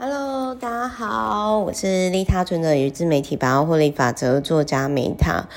[0.00, 5.48] Hello，大家好，我是利他存的与自媒体百万获利法则作家梅塔。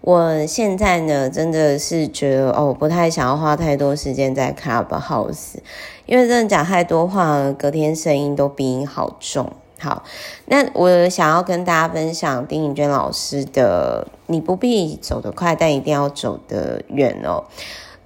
[0.00, 5.56] 我现在呢，真的是觉得哦，不太想要花太多时间在 Clubhouse，
[6.06, 9.50] 因为真的讲太多话，隔天声音都鼻音好重。
[9.80, 10.04] 好，
[10.44, 17.42] 那我想要跟大家分享丁颖娟老师的“你不必走得快，但一定要走得远”哦。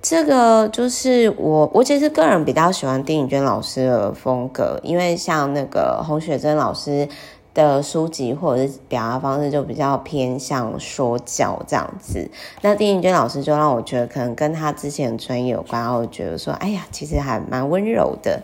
[0.02, 7.08] 这个就是我，我其实个人比较喜欢丁颖娟老师的风格，因为像那个洪雪珍老师
[7.54, 12.28] 的书籍或者是表达方式就比较偏向说教这样子。
[12.62, 18.42] 那丁颖娟老师就让我觉得可能跟他之前的专业有关，我觉得说，哎呀，其实还蛮温柔的。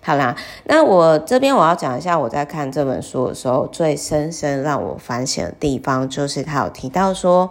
[0.00, 7.50] 好啦，那我这边我要讲一下，我在看这本书的时候最深深让我反省的地方，就是他有提到说，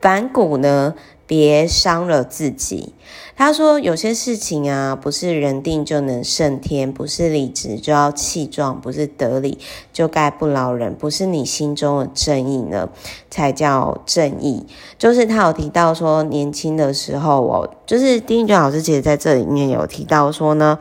[0.00, 0.96] 反骨呢。
[1.30, 2.92] 别伤了自己。
[3.36, 9.56] 他说：“有些事情啊，不是人定就能胜天，不是理直就要气壮，不是得理
[9.92, 12.88] 就该不饶人，不是你心中的正义呢，
[13.30, 14.66] 才叫正义。”
[14.98, 20.80] 就是他有提到说，年轻的时候，我就是丁俊老师，其实在这里面有提到说呢，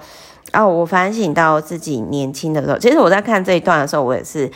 [0.53, 4.49] 哦，我反省到自己年轻的时候，其实我在看这一段的时候，我也是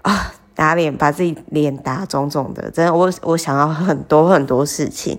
[0.00, 0.32] 啊。
[0.54, 5.18] 打脸，把自己脸打肿肿的，真的，我我想到很多很多事情。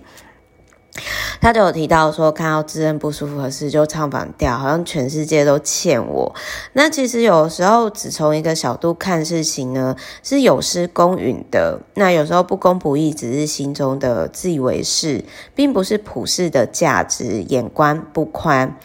[1.40, 6.34] 他就有提到说，看到自认不舒服的事就唱反调，好像全世界都欠我。
[6.74, 11.80] 那其实有时候只从一个角度看事情呢，是有失公允的。
[11.94, 15.24] 那有时候不公不义，只是心中的自以为是，
[15.54, 18.76] 并不是普世的价值，眼观不宽。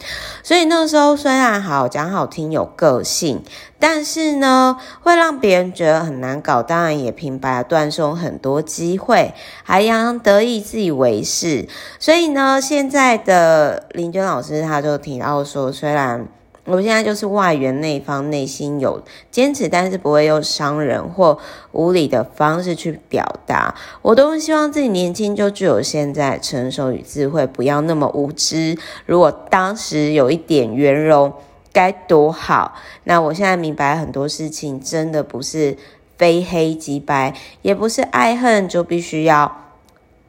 [0.42, 3.44] 所以那时候虽然好讲好听，有个性。
[3.80, 11.68] 但是呢，会让别人觉得很难搞，当然也平白断送很多机会，还洋洋得意、自以为是。
[12.00, 16.26] 所以呢，现在的林娟老师他就提到说，虽然
[16.64, 21.38] 我现在就是外圆内方，内心有坚持，但是不会用伤人或
[21.70, 23.74] 无理的方式去表达。
[24.02, 28.76] 我都希望自己年轻就具有现在成熟与智慧，不要那么无知。
[29.06, 31.32] 如果当时有一点圆融。
[31.78, 32.74] 该多好！
[33.04, 35.78] 那我现在明白很多事情，真的不是
[36.16, 39.76] 非黑即白，也不是爱恨就必须要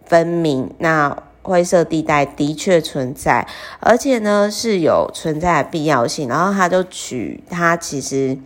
[0.06, 0.70] 分明。
[0.78, 3.48] 那灰色地带的确存在，
[3.80, 6.30] 而且呢是有存在的必要性。
[6.30, 8.38] 然后他就取他其实。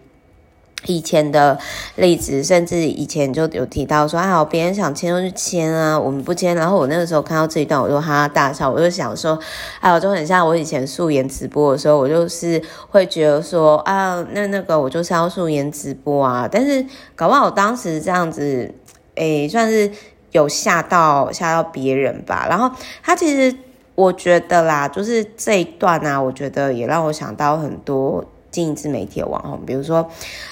[0.86, 1.58] 以前的
[1.96, 6.56] 例子，甚至以前就有提到说，哎，别人想签就去签啊，我们不签。
[6.56, 9.38] 然后我那个时候看到这一段，我就哈哈大笑，我就想说，
[9.80, 16.50] 哎，我就很像我以前素颜直播的时候，我就是会觉得说，啊，那那个我就是要素颜直播啊。
[16.52, 16.86] 但是
[17.16, 18.74] 搞不好我当时这样子，
[19.16, 19.90] 诶，算是
[20.32, 22.46] 有吓到吓到别人吧。
[22.50, 22.70] 然后
[23.02, 23.56] 他其实
[23.96, 28.26] 我觉得啦，就是这一段啊，我觉得也让我想到很多。
[28.54, 30.08] 经营自媒体的网红，比如说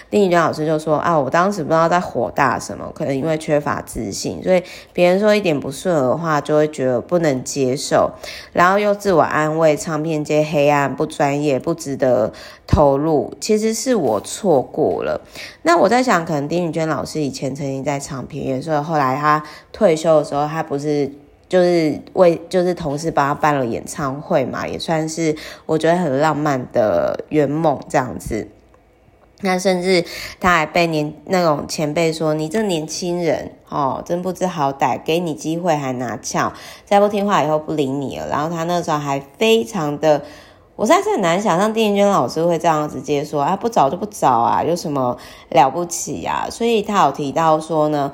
[0.09, 8.11] 丁颖娟老师就说啊，我当时不知道在火大什么，可能因为缺乏自信，所以别人说一点不顺的话，就会觉得不能接受，
[8.51, 12.33] 然后又自我安慰，唱片界黑暗、不专业、不值得
[12.65, 15.21] 投入，其实是我错过了。
[15.61, 21.11] 那我在想，可能丁颖娟老师以前曾经在唱片业，所以后来他退休的时候，他不是。
[21.51, 25.35] 就是为就是同事帮他办了演唱会嘛，也算是
[25.65, 28.47] 我觉得很浪漫的圆梦这样子。
[29.41, 30.05] 那甚至
[30.39, 36.53] 他还被年那种前辈说：“你这年轻人哦，真不知好歹，给你机会还拿翘，
[36.85, 40.21] 再不听话以后不理你了。”然后他那时候还非常的，
[40.77, 45.17] 我实在是很难想象丁颖娟老师会这样直接说：“啊，不找就不找啊，有什么
[45.49, 48.13] 了不起呀？”所以他有提到说呢。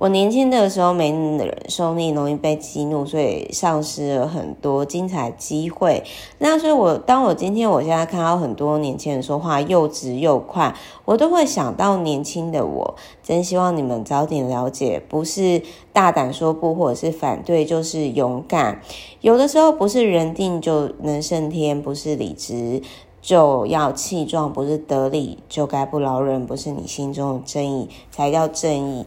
[0.00, 6.02] 我年轻的时候没忍受力，容易被激怒，所以丧失了很多精彩机会。
[6.38, 10.74] 那所以我，当我今天我现在看到很多年轻人说话又直又快，
[11.04, 12.94] 我都会想到年轻的我。
[13.22, 15.60] 真希望你们早点了解，不是
[15.92, 18.80] 大胆说不或者是反对，就是勇敢。
[19.20, 22.80] 有的时候不是人定就能胜天，不是理直
[23.20, 29.04] 就要气壮，不是得理就该不饶人，不是你心中的正义才叫正义。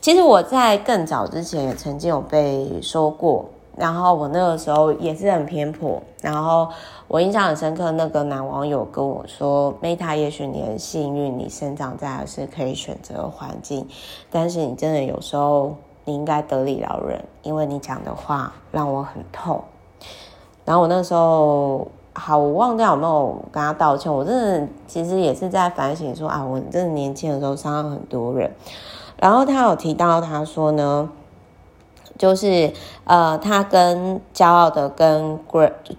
[0.00, 3.44] 其实我在更早之前也曾经有被说过，
[3.76, 6.68] 然后我那个时候也是很偏颇，然后
[7.06, 13.86] 我印象很深刻，那个男网友跟我说：“Meta，也许你很幸运，你生长在是可以选择的环境，
[14.30, 15.76] 但是你真的有时候
[16.06, 19.62] 你应该得理饶人，因为你讲的话让我很痛。”
[20.64, 28.50] 然后我那时候好，我忘掉有没有跟他道歉，我真的其实也是在反省说啊，我真的年轻的时候伤害很多人。
[29.20, 31.10] 然后他有提到，他说呢，
[32.18, 32.72] 就是
[33.04, 35.38] 呃，他跟骄傲的跟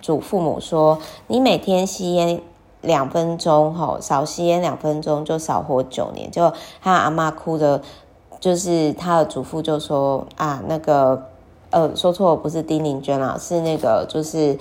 [0.02, 0.98] 祖父母说，
[1.28, 2.42] 你每天吸烟
[2.82, 6.32] 两分钟，吼，少吸烟两分钟就少活九年。
[6.32, 6.52] 就
[6.82, 7.82] 他阿妈哭的，
[8.40, 11.28] 就是他的祖父就说啊，那个
[11.70, 14.58] 呃，说错，不是丁玲娟啦，是那个就是。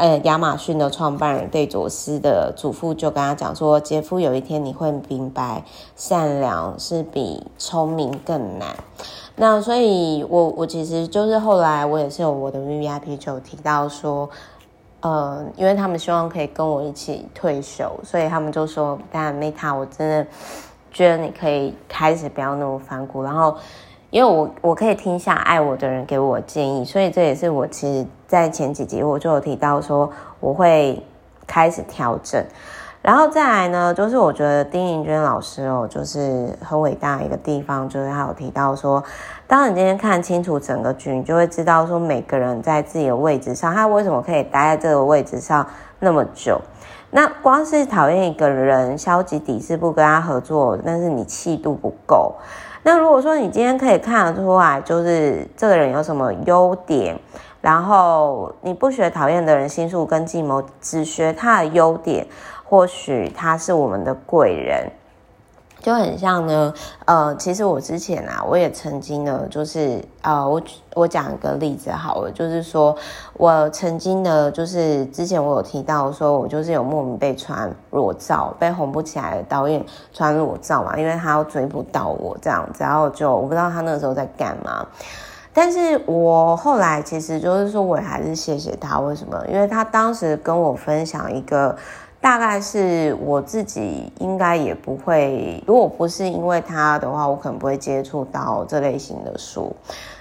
[0.00, 5.62] 呃，亚马逊的创办人贝佐斯的祖父就跟他讲说：“杰夫，有一天你会明白，
[5.94, 8.74] 善良是比聪明更难。”
[9.36, 14.26] 那所以我，我其实就是后来我也是有我的 VIP 就提到说，
[15.00, 20.26] 呃，因为他们希望可以跟我一起退休，所以他们就说：“当然，Meta，我真的
[20.90, 23.54] 觉得你可以开始不要那么反骨，然后。”
[24.10, 30.10] 因为我我可以听下爱我的人给我建议，所以这也是我其实，在前几集我就有提到说
[30.40, 31.00] 我会
[31.46, 32.44] 开始调整，
[33.02, 39.02] 然后再来呢，就是我觉得丁玲娟老师哦，就是很伟大一个地方，就是他有提到说，
[39.46, 45.64] 当你今天看清楚整个局，你就会知道说每个人在自己的位置上，他为什么可以待在这个位置上
[46.00, 46.60] 那么久。
[47.12, 52.34] 那光是讨厌一个人，消极抵制不跟他合作，但是你气度不够。
[52.82, 57.18] 那如果说你今天可以看得出来，就是这个人有什么优点，
[57.60, 62.26] 然后你不学讨厌的人心术跟计谋，只学他的优点，
[62.64, 64.90] 或许他是我们的贵人。
[65.80, 66.72] 就很像呢，
[67.06, 70.60] 呃，其实我之前啊，我也曾经呢，就是呃，我
[70.94, 72.94] 我讲一个例子好了，就是说
[73.32, 79.82] 我曾经呢，就是之前我有提到说，我就是有莫名被传裸照，被红不起来的导演
[80.12, 84.86] 传裸照嘛，因为他要追不到我这样子，然后就我不知道他那个时候在干嘛，
[85.54, 89.42] 但是我后来其实就是说，我也还是谢谢他，为什么？
[89.48, 91.74] 因为他当时跟我分享一个。
[92.20, 99.74] 大概是我自己应该也不会，如果不是因为他的话，我可能不会接触到这类型的书。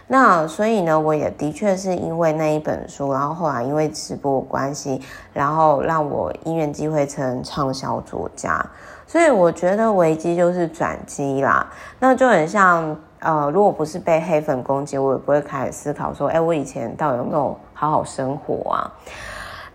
[0.07, 5.00] 那所以呢，我也的确是因为那一本书，然后后来因为直播关系，
[5.34, 8.66] 然后让我因缘机会成畅销作家。
[9.06, 11.68] 所以我觉得危机就是转机啦。
[12.00, 18.92] 那就很像，呃，如果不是被黑粉攻击，我也不会开始思考说，哎，我以前到底有没有好好生活啊？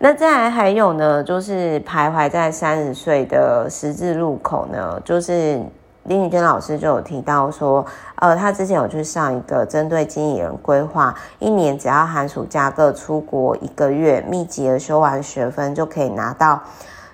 [0.05, 5.59] 那再来还有呢，就是徘徊在三十岁的十字路口呢，就是
[6.03, 7.83] 林宇娟老师就有提到说，
[8.17, 16.61] 呃，他之前有去上一个针对经理人规划，一年只要寒暑假各出国一个月，密集的修完学分就可以拿到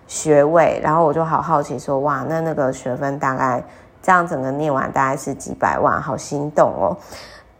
[0.09, 0.81] 学位。
[0.83, 3.63] 然后我就好好奇说，哇，那那个学分大概
[4.03, 6.97] 这样整个念完大概是几百万，好心动哦。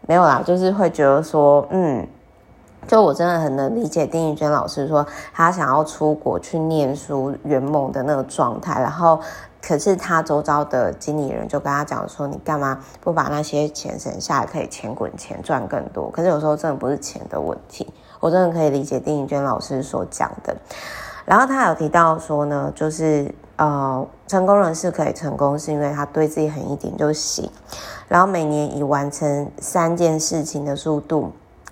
[0.05, 2.05] 没有啦，就是会觉得说，嗯。
[2.87, 9.19] 就我真的很能理解丁玉娟老师说他想要出国去念书圆梦的那个状态，然后
[9.61, 17.87] 可是他周遭的经理人就跟他讲说：“你干嘛不把那些钱省下来，可以钱滚钱赚更多？”可是有时候真的不是钱的问题，
[18.19, 20.55] 我真的可以理解丁玉娟老师所讲的。
[21.23, 27.49] 然后他有提到说呢，就是呃，成功人士可以成功，是因为他对自己狠一点就行，
[28.07, 31.31] 然后每年以完成三件事情的速度。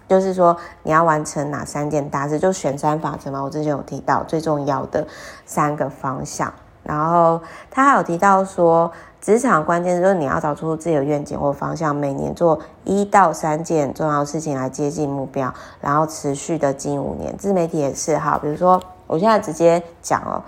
[0.09, 3.41] 就是说，你要完成哪三件大事，就选三法则嘛。
[3.41, 5.07] 我之前有提到最重要的
[5.45, 6.51] 三个方向，
[6.83, 7.39] 然后
[7.69, 8.91] 他还有提到说，
[9.21, 17.37] 职场关键就是你要找出自己的愿景或方向，每年做一到三件重要的事情来接近目标，然后持续的经营五年。
[17.37, 20.41] 自媒体也是哈，比如说我现在直接讲哦，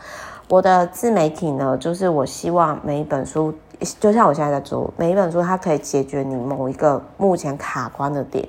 [0.48, 3.54] 我的自媒体呢，就是我希望每一本书，
[4.00, 8.48] 就像我现在在做每一本书，它可以解决你某一个目前卡关的点。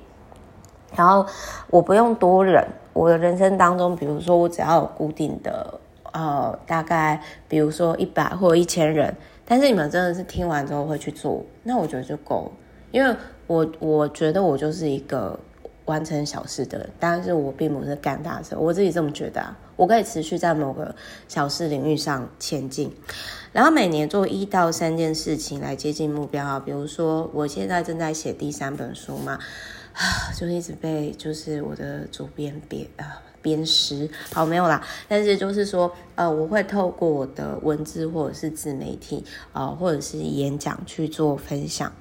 [0.95, 1.27] 然后
[1.71, 5.81] 我不用多忍，我的人生当中，比如说我只要有固定的，
[6.13, 9.15] 呃，大概比如说一百或一千人，
[9.47, 12.53] 但是你们真的是听完之后会去做，那我觉得就够，
[12.91, 15.39] 因为我我觉得我就是一个
[15.87, 19.43] 完成小事的人，但是我并不是干大事，我自己这么觉得，
[19.77, 20.95] 我可以持续在某个
[21.27, 22.95] 小事领域上前进，
[23.53, 29.39] 然后每年做一到三件事情来接近目标啊，比如说我现在正在写第三本书嘛。
[29.95, 34.81] 啊， 就一直被就是我的主编编啊鞭尸，好没有啦。
[35.09, 41.93] 但是就是说，呃，我会透过我的文字或者是自媒体啊、或者是演讲去做分享，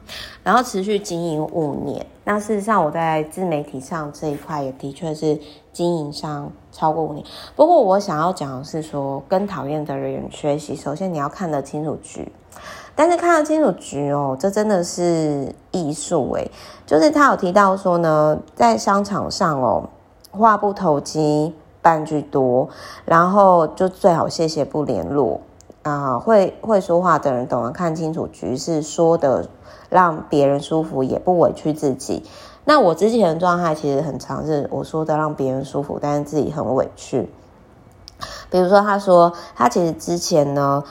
[0.43, 2.05] 然后持续经营五年。
[2.24, 5.39] 那事实上，我在自媒体上这一块也的确是
[5.74, 7.25] 经营上超过五年。
[7.55, 12.31] 不过我想要讲的是说，跟讨厌的人学习，首先你要看得清楚局。
[12.95, 16.51] 但是看得清楚局哦，这真的是艺术诶。
[16.86, 19.89] 就是他有提到说呢，在商场上哦，
[20.31, 22.69] 话不投机半句多，
[23.05, 25.39] 然后就最好谢谢不联络
[25.83, 26.19] 啊。
[26.19, 29.48] 会会说话的人懂得看清楚局，是说的
[29.89, 32.24] 让别人舒服，也不委屈自己。
[32.65, 37.27] 那我之前的状态其实很常是我说的让别人舒服，但是自己很委屈。
[38.51, 40.83] 比如说，他说他其实之前呢，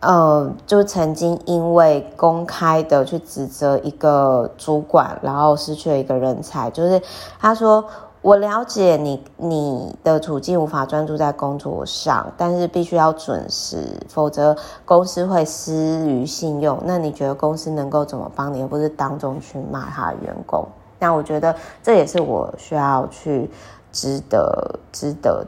[0.00, 6.70] 呃，就曾经因为公开的去指责一个主管，然后失去了一个人才。
[6.70, 7.02] 就是
[7.40, 7.84] 他说，
[8.22, 16.78] 我了解你你的处境无法专注在工作上，但是必须要准时，否则公司会失于信用。
[16.84, 20.64] 那你觉得公司能够怎么帮你，而不是当众去骂他的员工？
[21.00, 23.50] 那我觉得这也是我需要去
[23.92, 25.46] 值得值得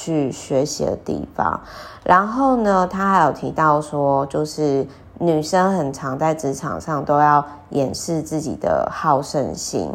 [0.00, 1.60] 去学习的地方。
[2.02, 4.86] 然后呢，他还有提到说，就是
[5.18, 9.92] 女生很常在职场上都要掩饰自己的好胜心。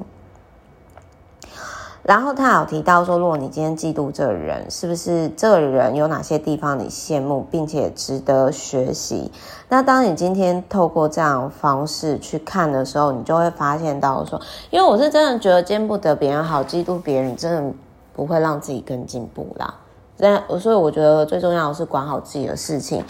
[2.04, 9.32] 然后他有提到说，如果你今天嫉妒这个人，是不是这个人有哪些地方你羡慕，并且值得学习？
[9.70, 17.74] 那当你今天透过这样方式去看的时候，你就会发现到说，因为我是真的觉得见不得别人好，嫉妒别人真的
[18.14, 19.74] 不会让自己更进步啦。
[20.18, 23.04] 那所以我觉得最重要的是管好自己的事情。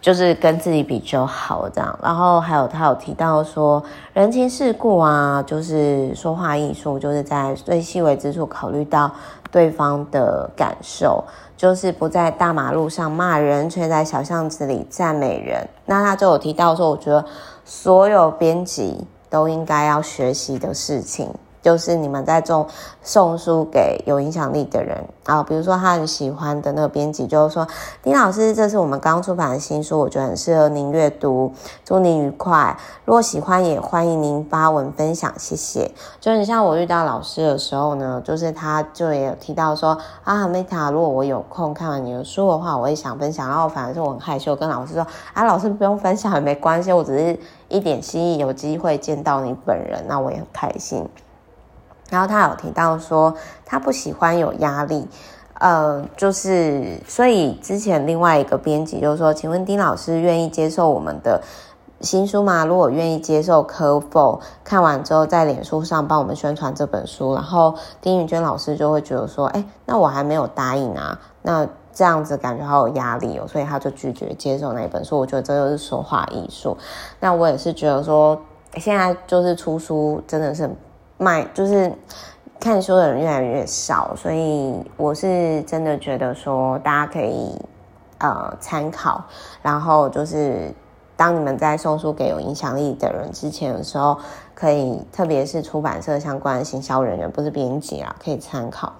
[0.00, 9.10] 就是跟自己比较好这样，然后还有他有提到说人情世故啊，就是说话艺术，就是在最细微之处考虑到
[9.50, 11.24] 对方的感受，
[11.56, 15.68] 就是不在大马路上骂人，却在小巷子里赞美人。
[15.86, 17.24] 那他就有提到说，我觉得
[17.64, 21.28] 所有编辑都应该要学习的事情。
[21.68, 22.66] 就是你们在送
[23.02, 27.68] 送书给有影响力的人啊，比如说他很喜欢的那个编辑，就是说
[28.02, 31.52] 丁老师，这是我们刚出版的新书，我觉得很适合您阅读，
[31.84, 32.74] 祝您愉快。
[33.04, 35.90] 如果喜欢，也欢迎您发文分享，谢谢。
[36.18, 43.46] 就很像我遇到老师的时候呢，就是他就也有提到说啊，Meta，如果我有空看完你的书的话，我也想分享。
[43.46, 51.06] 然后反而是我很害羞，跟老师说啊，老师不用分享也没关系，我只是一点心意，有机会见到你本人，那我也很开心。
[52.10, 53.34] 然后他有提到说，
[53.66, 55.06] 他不喜欢有压力，
[55.60, 61.42] 呃，就是所以之前另外一个编辑就是说，请问丁老师愿意接受我们的
[62.00, 62.64] 新书吗？
[62.64, 67.34] 如果愿意接受，可否看完之后在脸书上帮我们宣传这本书？
[67.34, 75.18] 然后丁云娟老师就会觉得说，哎，那我还没有答应啊，那这样子感觉好有压力哦，所以他就拒绝接受那一本书。
[75.18, 76.74] 我觉得这就是说话艺术。
[77.20, 78.40] 那我也是觉得说，
[78.76, 80.70] 现在就是出书真的是。
[81.20, 81.92] 买就是
[82.60, 87.60] 看书的人越来越少，所以我是真的觉得说大家可以
[88.18, 89.24] 呃参考，
[89.60, 90.72] 然后就是
[91.16, 94.16] 当你们在送书给有影响力的人之前的时候，
[94.54, 98.92] 可以特别是出版社相关的行销人员，不是编辑啊，可以参考。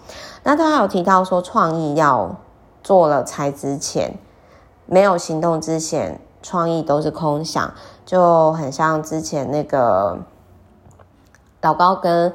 [0.43, 2.35] 那他有提到说，创意要
[2.83, 4.13] 做了才值钱，
[4.87, 7.73] 没有行动之前，创意都是空想，
[8.05, 10.19] 就很像之前那个。
[11.69, 12.33] 老高跟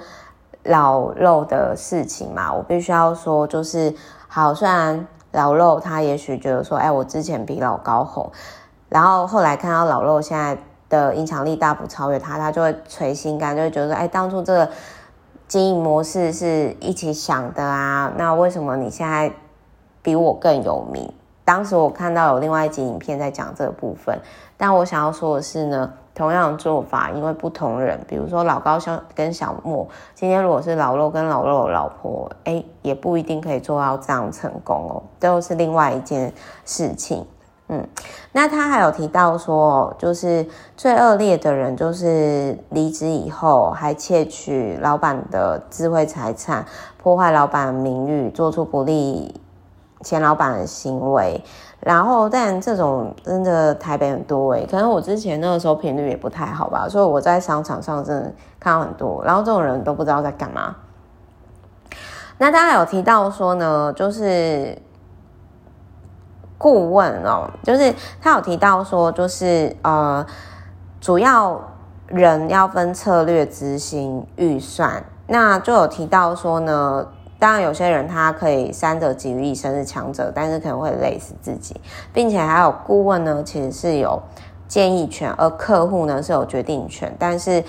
[0.66, 3.92] 老肉的事情嘛，我必须要说，就是
[4.28, 4.54] 好。
[4.54, 8.32] 虽然老肉他也许觉得说，哎，我之前比老高红，
[8.90, 10.56] 然后后来看到老肉现在
[10.88, 14.70] 的影响力大幅超越他，他就会捶心肝，就会觉得说，哎，当初这个
[15.48, 19.34] 经营模式是一起想的啊，那为什么你现在
[20.04, 21.12] 比我更有名？
[21.44, 24.20] 当时我看到有另外一集影片在讲这个部分，
[24.58, 25.92] 但我想要说的是呢。
[26.16, 28.78] 同样的做法，因为不同人，比如说老高
[29.16, 36.34] 跟小莫，今天如果是老肉跟老肉的老婆，哎，也不一定可以做到这样成功哦，都是另外一件
[36.66, 37.26] 事情。
[37.70, 37.88] 嗯，
[38.34, 46.66] 那他还有提到说，就是最恶劣的人，就是离职以后还窃取老板的智慧财产，
[47.02, 49.34] 破坏老板名誉，做出不利
[50.04, 51.44] 前老板的行为。
[51.80, 60.74] 然后，但这种真的台北很多诶，可能我之前那个时候频率也不太好吧，所以我在商场上真的看到很多，然后这种人都不知道在干嘛。
[62.38, 64.82] 那大家有提到说呢，就是
[66.58, 70.26] 顾问哦，就是他有提到说，就是呃，
[71.02, 71.60] 主要
[72.08, 77.06] 人要分策略、执行、预算，那就有提到说呢。
[77.44, 81.76] 当然，有些人他可以三者集于一身是强者，但是可能会累死自己，
[82.14, 84.18] 并且还有顾问呢，其实是有
[84.66, 87.14] 建议权，而客户呢是有决定权。
[87.20, 87.62] 但是，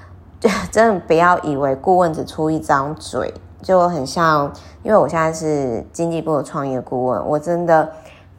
[0.72, 3.30] 真的不要以为顾问只出一张嘴，
[3.60, 4.50] 就很像，
[4.82, 7.86] 因为我现在是经济部的创业顾问，我真的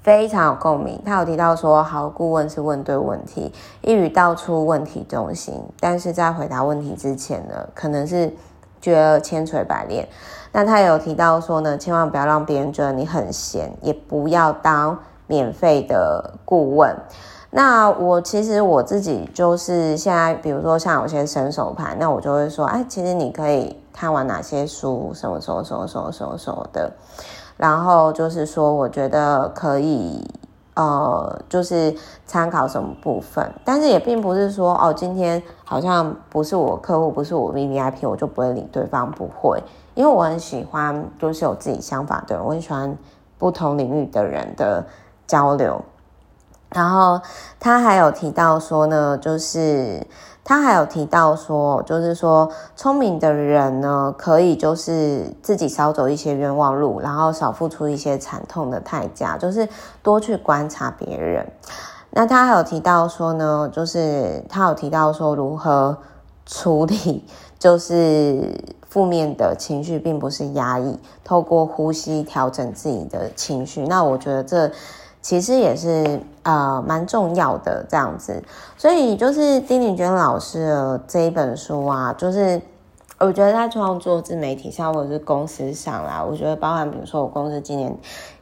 [0.01, 0.99] 非常有共鸣。
[1.05, 8.33] 他有提到说，好顾问是问对问题，一语道出问题中心，但是在回答问题之前呢，可能是
[8.81, 10.07] 觉得千锤百炼。
[10.51, 16.95] 那他有提到说呢，千万不要让别人觉得你很闲，也不要当免费的顾问。
[17.51, 26.91] 那我其实我自己就是现在，比如说像有些伸手牌，那我就会说，哎，其实你可以看完哪些书，什么什么什么什么什么什么的。
[27.57, 30.25] 然后就是说，我觉得可以，
[30.79, 31.93] 呃，就是
[32.25, 39.61] 参考什么部分，但是也并不是说哦，今天好像不是我客户，不是我 VVIP，我就不会理对方，不会，
[39.93, 42.97] 因为我很喜欢就是有自己想法的人，我很喜欢
[43.37, 44.85] 不同领域的人的
[45.27, 45.81] 交流。
[46.69, 47.19] 然后
[47.59, 50.07] 他还有提到说呢，就是。
[50.49, 59.69] 他还有提到说，就是说聪明的人呢，可以就是自己少走一些冤枉路，然后少付出一些惨痛的代价，就是
[60.01, 61.45] 多去观察别人。
[62.09, 65.95] 那他还有提到说呢，就是他有提到说如何
[66.47, 67.23] 处理，
[67.59, 68.51] 就是
[68.89, 73.85] 负面的情绪，并不是压抑，透过呼吸调整自己的情绪。
[73.85, 74.71] 那我觉得这。
[75.21, 78.41] 其实也是呃蛮重要的这样子，
[78.77, 82.61] 所以就是丁玲娟老师的这一本书啊，就是
[83.19, 87.93] 我觉得在创作自媒体上或者是公司上啦，我觉得包含比如说我公司今年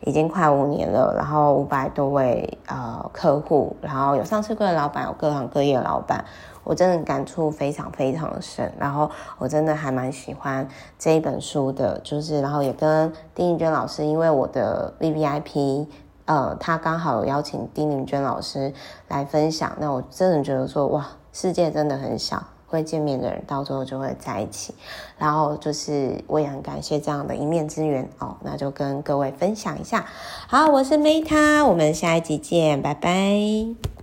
[0.01, 6.23] 已经快五年了，然后五百多位呃客户，然后有上市柜的老板，有各行各业的老板，
[6.63, 10.67] 我真的感触非常非常的深，然后我真的还蛮喜欢
[10.99, 15.87] 这一本书的，就是然后也跟丁玲娟老师，因为我的 VVIP。
[16.27, 18.71] 呃，他刚好有邀请丁玲娟老师
[19.07, 24.75] 来分享，那我真的觉得说，哇，世界真的很小，会见面的人到最后就会在一起。
[25.17, 30.05] 然后就是我也很感谢这样的一面之缘哦，那就跟各位分享一下。
[30.47, 33.96] 好，我是 Meta，我们下一集见，拜拜。